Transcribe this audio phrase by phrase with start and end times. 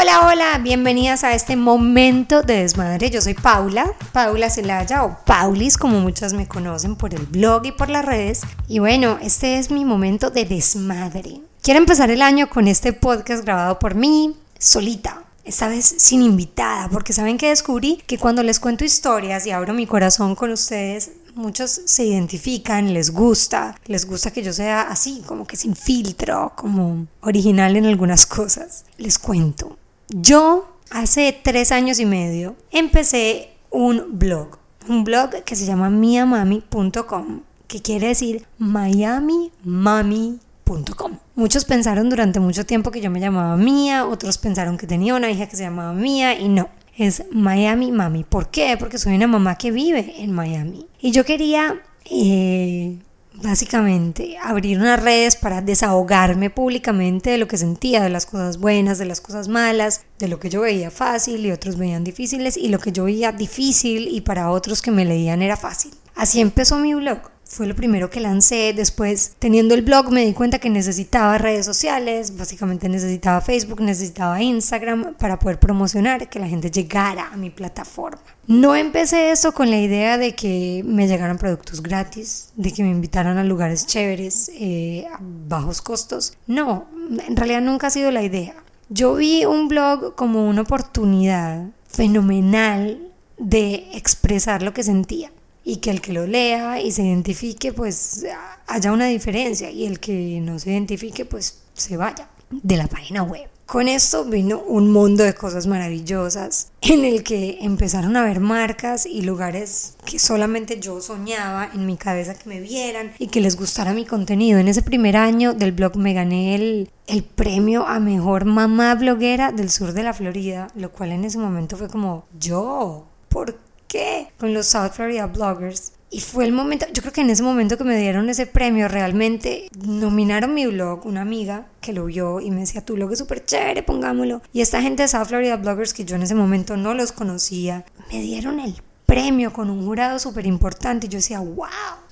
[0.00, 3.10] Hola, hola, bienvenidas a este momento de desmadre.
[3.10, 7.72] Yo soy Paula, Paula Celaya o Paulis, como muchas me conocen por el blog y
[7.72, 8.42] por las redes.
[8.68, 11.40] Y bueno, este es mi momento de desmadre.
[11.62, 15.24] Quiero empezar el año con este podcast grabado por mí, solita.
[15.42, 19.74] Esta vez sin invitada, porque saben que descubrí que cuando les cuento historias y abro
[19.74, 25.24] mi corazón con ustedes, muchos se identifican, les gusta, les gusta que yo sea así,
[25.26, 28.84] como que sin filtro, como original en algunas cosas.
[28.98, 29.77] Les cuento.
[30.10, 37.42] Yo hace tres años y medio empecé un blog, un blog que se llama miamami.com,
[37.66, 41.18] que quiere decir miamimami.com.
[41.34, 45.30] Muchos pensaron durante mucho tiempo que yo me llamaba Mía, otros pensaron que tenía una
[45.30, 48.24] hija que se llamaba Mía y no es Miami Mami.
[48.24, 48.76] ¿Por qué?
[48.78, 50.86] Porque soy una mamá que vive en Miami.
[51.00, 51.80] Y yo quería,
[52.10, 52.98] eh,
[53.42, 58.98] básicamente, abrir unas redes para desahogarme públicamente de lo que sentía, de las cosas buenas,
[58.98, 62.68] de las cosas malas, de lo que yo veía fácil y otros veían difíciles, y
[62.68, 65.92] lo que yo veía difícil y para otros que me leían era fácil.
[66.14, 68.74] Así empezó mi blog fue lo primero que lancé.
[68.76, 74.40] Después, teniendo el blog, me di cuenta que necesitaba redes sociales, básicamente necesitaba Facebook, necesitaba
[74.42, 78.20] Instagram para poder promocionar, que la gente llegara a mi plataforma.
[78.46, 82.90] No empecé esto con la idea de que me llegaran productos gratis, de que me
[82.90, 86.34] invitaran a lugares chéveres, eh, a bajos costos.
[86.46, 86.86] No,
[87.26, 88.54] en realidad nunca ha sido la idea.
[88.90, 95.30] Yo vi un blog como una oportunidad fenomenal de expresar lo que sentía
[95.68, 98.24] y que el que lo lea y se identifique pues
[98.68, 103.22] haya una diferencia y el que no se identifique pues se vaya de la página
[103.22, 103.50] web.
[103.66, 109.04] Con esto vino un mundo de cosas maravillosas en el que empezaron a haber marcas
[109.04, 113.54] y lugares que solamente yo soñaba en mi cabeza que me vieran y que les
[113.54, 114.58] gustara mi contenido.
[114.58, 119.52] En ese primer año del blog me gané el, el premio a mejor mamá bloguera
[119.52, 124.28] del sur de la Florida, lo cual en ese momento fue como yo, ¿por qué?
[124.38, 125.92] Con los South Florida Bloggers.
[126.10, 128.88] Y fue el momento, yo creo que en ese momento que me dieron ese premio,
[128.88, 133.18] realmente nominaron mi blog, una amiga que lo vio y me decía, tu blog es
[133.18, 134.40] súper chévere, pongámoslo.
[134.52, 137.84] Y esta gente de South Florida Bloggers, que yo en ese momento no los conocía,
[138.10, 141.06] me dieron el premio con un jurado súper importante.
[141.06, 141.66] Y yo decía, wow.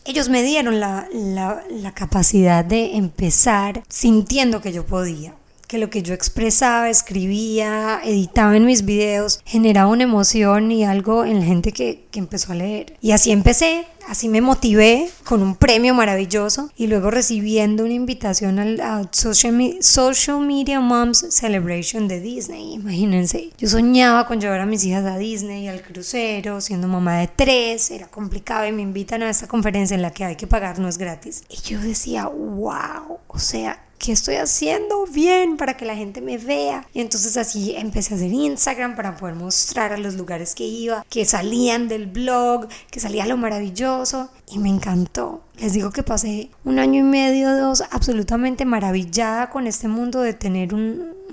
[0.04, 5.34] Ellos me dieron la, la, la capacidad de empezar sintiendo que yo podía
[5.66, 11.25] que lo que yo expresaba, escribía, editaba en mis videos generaba una emoción y algo
[11.25, 12.97] en la gente que, que, empezó a leer.
[13.00, 18.59] Y así empecé, así me motivé con un premio maravilloso y luego recibiendo una invitación
[18.59, 22.75] al Social, Social Media Moms Celebration de Disney.
[22.75, 27.28] Imagínense, yo soñaba con llevar a mis hijas a Disney, al crucero, siendo mamá de
[27.28, 30.78] tres, era complicado y me invitan a esta conferencia en la que hay que pagar,
[30.78, 31.44] no es gratis.
[31.49, 36.38] Y yo decía, wow, o sea, ¿qué estoy haciendo bien para que la gente me
[36.38, 36.86] vea?
[36.92, 41.04] Y entonces así empecé a hacer Instagram para poder mostrar a los lugares que iba,
[41.08, 45.42] que salían del blog, que salía lo maravilloso y me encantó.
[45.58, 50.34] Les digo que pasé un año y medio, dos, absolutamente maravillada con este mundo de
[50.34, 50.74] tener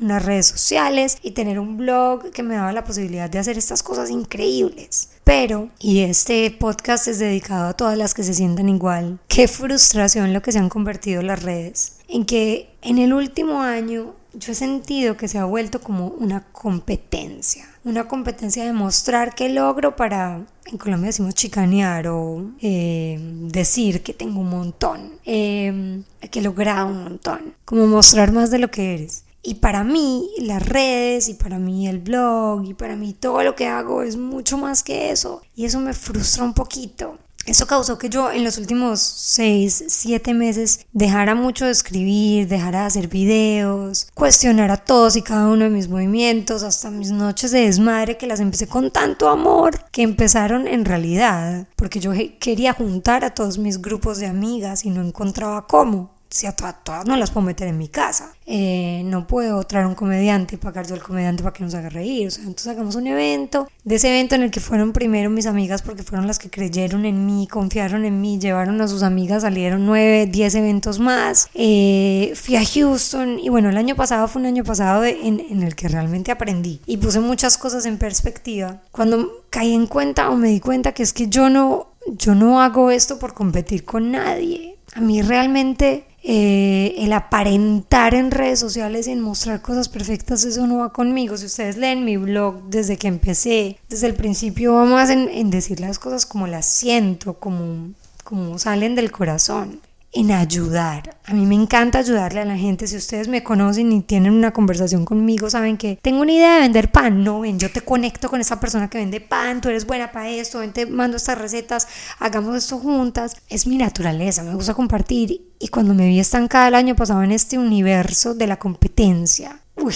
[0.02, 3.84] unas redes sociales y tener un blog que me daba la posibilidad de hacer estas
[3.84, 5.09] cosas increíbles.
[5.24, 10.34] Pero, y este podcast es dedicado a todas las que se sientan igual, qué frustración
[10.34, 11.98] lo que se han convertido las redes.
[12.08, 16.44] En que en el último año yo he sentido que se ha vuelto como una
[16.52, 17.68] competencia.
[17.84, 24.14] Una competencia de mostrar qué logro para, en Colombia decimos chicanear o eh, decir que
[24.14, 27.54] tengo un montón, eh, que he logrado un montón.
[27.66, 29.25] Como mostrar más de lo que eres.
[29.44, 33.56] Y para mí las redes y para mí el blog y para mí todo lo
[33.56, 35.42] que hago es mucho más que eso.
[35.54, 37.18] Y eso me frustra un poquito.
[37.46, 42.81] Eso causó que yo en los últimos 6, 7 meses dejara mucho de escribir, dejara
[42.81, 47.66] de hacer videos, cuestionara todos y cada uno de mis movimientos, hasta mis noches de
[47.66, 53.25] desmadre que las empecé con tanto amor que empezaron en realidad, porque yo quería juntar
[53.25, 57.30] a todos mis grupos de amigas y no encontraba cómo si a todas, no las
[57.30, 58.34] puedo meter en mi casa.
[58.48, 61.90] Eh, no puedo traer un comediante y pagar yo al comediante para que nos haga
[61.90, 62.28] reír.
[62.28, 63.68] O sea, entonces hagamos un evento.
[63.84, 67.06] De ese evento en el que fueron primero mis amigas porque fueron las que creyeron
[67.06, 71.50] en mí, confiaron en mí, llevaron a sus amigas, salieron nueve, diez eventos más.
[71.54, 75.62] Eh, fui a Houston y bueno, el año pasado fue un año pasado en, en
[75.62, 78.81] el que realmente aprendí y puse muchas cosas en perspectiva.
[78.92, 82.60] Cuando caí en cuenta o me di cuenta que es que yo no, yo no
[82.60, 84.78] hago esto por competir con nadie.
[84.96, 90.78] A mí realmente eh, el aparentar en redes sociales en mostrar cosas perfectas, eso no
[90.78, 91.36] va conmigo.
[91.36, 95.81] Si ustedes leen mi blog desde que empecé, desde el principio va más en, decir
[95.81, 97.92] las cosas como las siento, como,
[98.24, 99.81] como salen del corazón.
[100.13, 101.18] En ayudar.
[101.25, 102.88] A mí me encanta ayudarle a la gente.
[102.88, 106.62] Si ustedes me conocen y tienen una conversación conmigo, saben que tengo una idea de
[106.62, 107.24] vender pan.
[107.24, 110.30] No, ven, yo te conecto con esa persona que vende pan, tú eres buena para
[110.30, 111.88] esto, ven, te mando estas recetas,
[112.19, 113.36] hagamos esto juntas.
[113.50, 115.54] Es mi naturaleza, me gusta compartir.
[115.60, 119.95] Y cuando me vi estancada el año pasado en este universo de la competencia, uy,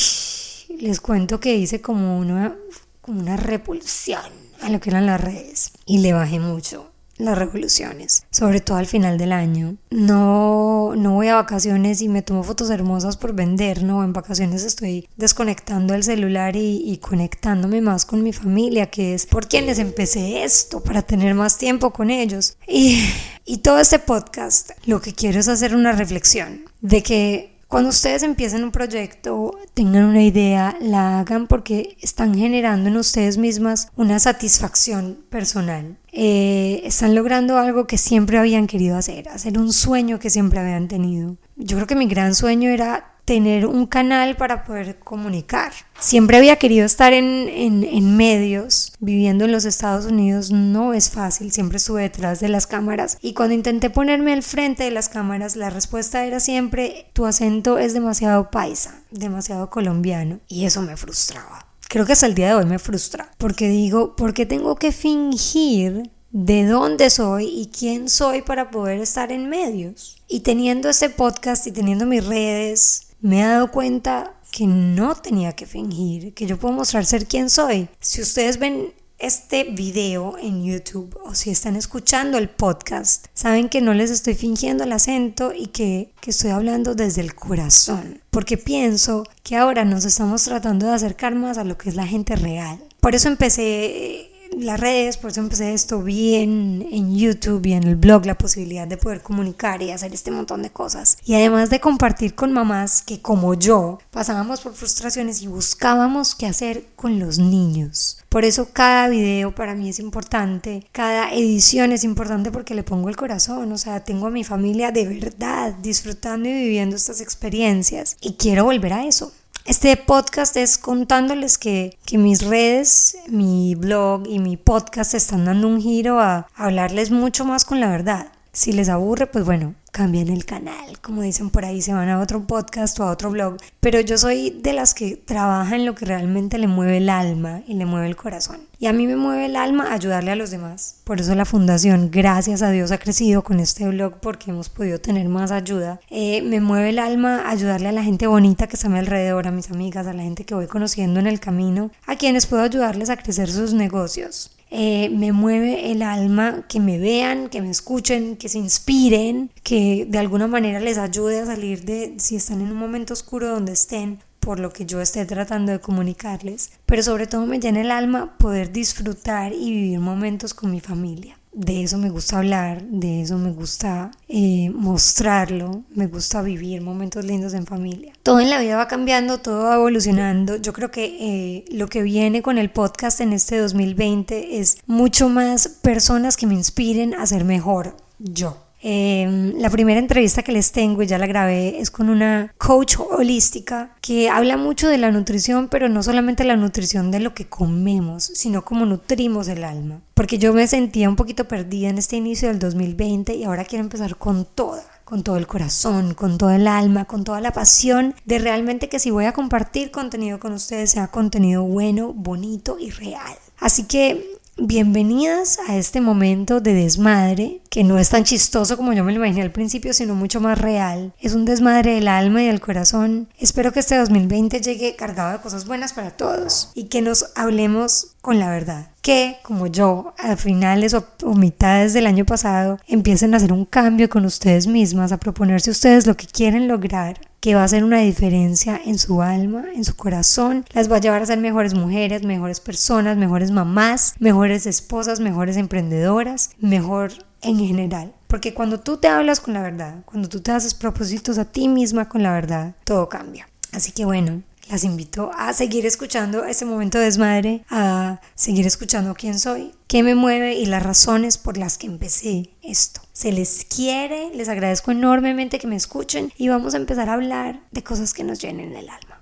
[0.79, 2.55] les cuento que hice como una,
[3.01, 4.21] como una repulsión
[4.61, 8.85] a lo que eran las redes y le bajé mucho las revoluciones, sobre todo al
[8.85, 9.77] final del año.
[9.89, 14.63] No, no voy a vacaciones y me tomo fotos hermosas por vender, no, en vacaciones
[14.63, 20.43] estoy desconectando el celular y, conectándome más con mi familia, que es por quienes empecé
[20.43, 22.57] esto, para tener más tiempo con ellos.
[22.67, 23.03] Y,
[23.45, 28.23] y todo este podcast, lo que quiero es hacer una reflexión de que cuando ustedes
[28.23, 34.19] empiecen un proyecto, tengan una idea, la hagan porque están generando en ustedes mismas una
[34.19, 35.97] satisfacción personal.
[36.13, 40.87] Eh, están logrando algo que siempre habían querido hacer, hacer un sueño que siempre habían
[40.87, 41.35] tenido.
[41.57, 45.73] Yo creo que mi gran sueño era tener un canal para poder comunicar.
[45.99, 51.51] Siempre había querido estar en, en, medios, viviendo en los Estados Unidos no es fácil,
[51.51, 55.57] siempre estuve detrás de las cámaras y cuando intenté ponerme al frente de las cámaras
[55.57, 61.67] la respuesta era siempre tu acento es demasiado paisa, demasiado colombiano y eso me frustraba.
[61.89, 64.93] Creo que hasta el día de hoy me frustra porque digo, ¿por qué tengo que
[64.93, 70.21] fingir de dónde soy y quién soy para poder estar en medios?
[70.29, 75.53] Y teniendo este podcast y teniendo mis redes, me he dado cuenta que no tenía
[75.53, 77.89] que fingir, que yo puedo mostrar ser quien soy.
[77.99, 83.81] Si ustedes ven este video en YouTube o si están escuchando el podcast, saben que
[83.81, 88.57] no les estoy fingiendo el acento y que, que, estoy hablando desde el corazón, porque
[88.57, 92.35] pienso que ahora nos estamos tratando de acercar más a lo que es la gente
[92.35, 92.79] real.
[92.99, 94.26] Por eso empecé
[94.59, 98.37] las redes, por eso empecé esto, vi en, en, YouTube y en el blog la
[98.37, 101.17] posibilidad de poder comunicar y hacer este montón de cosas.
[101.25, 106.47] Y además de compartir con mamás que como yo pasábamos por frustraciones y buscábamos qué
[106.47, 108.19] hacer con los niños.
[108.29, 113.09] Por eso cada video para mí es importante, cada edición es importante porque le pongo
[113.09, 118.17] el corazón, o sea, tengo a mi familia de verdad disfrutando y viviendo estas experiencias
[118.21, 119.31] y quiero volver a eso.
[119.67, 125.67] Este podcast es contándoles que, que, mis redes, mi blog y mi podcast están dando
[125.67, 128.31] un giro a hablarles mucho más con la verdad.
[128.53, 132.19] Si les aburre, pues bueno, cambien el canal, como dicen por ahí, se van a
[132.19, 133.57] otro podcast o a otro blog.
[133.79, 137.63] Pero yo soy de las que trabaja en lo que realmente le mueve el alma
[137.67, 138.59] y le mueve el corazón.
[138.77, 141.01] Y a mí me mueve el alma ayudarle a los demás.
[141.03, 144.99] Por eso la fundación, gracias a Dios, ha crecido con este blog porque hemos podido
[145.01, 145.99] tener más ayuda.
[146.11, 149.47] Eh, me mueve el alma ayudarle a la gente bonita que está a mi alrededor,
[149.47, 152.61] a mis amigas, a la gente que voy conociendo en el camino, a quienes puedo
[152.61, 154.56] ayudarles a crecer sus negocios.
[154.69, 160.05] Eh, me mueve el alma que me vean, que me escuchen, que se inspiren, que
[160.09, 163.73] de alguna manera les ayude a salir de si están en un momento oscuro donde
[163.73, 167.91] estén por lo que yo esté tratando de comunicarles, pero sobre todo me llena el
[167.91, 173.23] alma poder disfrutar y vivir momentos con mi familia de eso me gusta hablar, de
[173.23, 178.13] eso me gusta eh, mostrarlo, me gusta vivir momentos lindos en familia.
[178.21, 180.57] Todo en la vida va cambiando, todo va evolucionando.
[180.57, 185.29] Yo creo que eh, lo que viene con el podcast en este 2020 es mucho
[185.29, 188.66] más personas que me inspiren a ser mejor yo.
[188.81, 192.97] Em, la primera entrevista que les tengo, y ya la grabé, es con una coach
[192.99, 197.47] holística que habla mucho de la nutrición, pero no solamente la nutrición de lo que
[197.47, 200.01] comemos, sino cómo nutrimos el alma.
[200.13, 203.83] Porque yo me sentía un poquito perdida en este inicio del 2020 y ahora quiero
[203.83, 208.13] empezar con toda con todo el corazón, con todo el alma, con toda la pasión
[208.25, 212.89] de realmente que si voy a compartir contenido con ustedes sea contenido bueno, bonito y
[212.89, 213.37] real.
[213.57, 219.03] Así que Bienvenidas a este momento de desmadre, que no es tan chistoso como yo
[219.03, 221.13] me lo imaginé al principio, sino mucho más real.
[221.19, 223.29] Es un desmadre del alma y del corazón.
[223.37, 228.15] Espero que este 2020 llegue cargado de cosas buenas para todos y que nos hablemos
[228.21, 228.89] con la verdad.
[229.03, 233.63] Que, como yo, a finales o, o mitades del año pasado, empiecen a hacer un
[233.63, 237.83] cambio con ustedes mismas, a proponerse ustedes lo que quieren lograr que va a hacer
[237.83, 241.73] una diferencia en su alma, en su corazón, las va a llevar a ser mejores
[241.73, 248.13] mujeres, mejores personas, mejores mamás, mejores esposas, mejores emprendedoras, mejor en general.
[248.27, 251.67] Porque cuando tú te hablas con la verdad, cuando tú te haces propósitos a ti
[251.67, 253.47] misma con la verdad, todo cambia.
[253.71, 259.13] Así que bueno, las invito a seguir escuchando este momento de desmadre, a seguir escuchando
[259.13, 263.01] quién soy, qué me mueve y las razones por las que empecé esto.
[263.13, 267.61] Se les quiere, les agradezco enormemente que me escuchen y vamos a empezar a hablar
[267.71, 269.16] de cosas que nos llenen el alma.